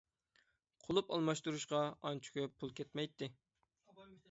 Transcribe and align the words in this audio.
قۇلۇپ 0.87 1.13
ئالماشتۇرۇشقا 1.17 1.83
ئانچە 2.11 2.35
كۆپ 2.39 2.57
پۇل 2.65 2.75
كەتمەيتتى. 2.83 3.31